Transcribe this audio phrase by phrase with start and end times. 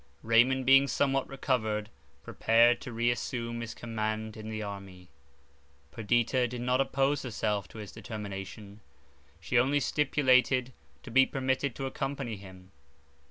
[0.23, 1.91] Raymond, being somewhat recovered,
[2.23, 5.09] prepared to re assume his command in the army.
[5.91, 8.81] Perdita did not oppose herself to his determination.
[9.39, 12.71] She only stipulated to be permitted to accompany him.